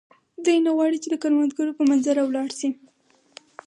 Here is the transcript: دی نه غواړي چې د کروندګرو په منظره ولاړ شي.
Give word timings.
دی 0.43 0.55
نه 0.65 0.71
غواړي 0.77 0.97
چې 1.03 1.09
د 1.09 1.15
کروندګرو 1.23 1.77
په 1.77 1.83
منظره 1.89 2.21
ولاړ 2.25 2.49
شي. 2.59 2.69